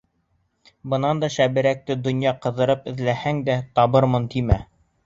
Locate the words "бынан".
0.93-1.21